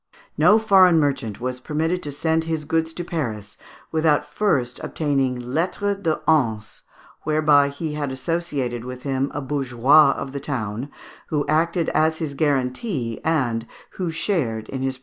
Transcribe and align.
No 0.35 0.57
foreign 0.57 0.97
merchant 0.99 1.39
was 1.39 1.59
permitted 1.59 2.01
to 2.01 2.11
send 2.11 2.45
his 2.45 2.65
goods 2.65 2.91
to 2.93 3.03
Paris 3.03 3.55
without 3.91 4.25
first 4.25 4.79
obtaining 4.83 5.37
lettres 5.39 5.97
de 5.97 6.19
Hanse, 6.27 6.81
whereby 7.21 7.69
he 7.69 7.93
had 7.93 8.11
associated 8.11 8.83
with 8.83 9.03
him 9.03 9.29
a 9.31 9.43
bourgeois 9.43 10.11
of 10.13 10.31
the 10.31 10.39
town, 10.39 10.89
who 11.27 11.45
acted 11.45 11.89
as 11.89 12.17
his 12.17 12.33
guarantee, 12.33 13.21
and 13.23 13.67
who 13.91 14.09
shared 14.09 14.67
in 14.69 14.81
his 14.81 14.95
profits. 14.95 14.99